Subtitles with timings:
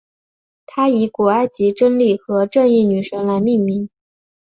[0.65, 3.87] 它以古埃及真理和正义女神来命名。